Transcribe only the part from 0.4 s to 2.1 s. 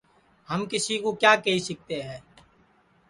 ہم کسی کُو کیا کیہی سِکتے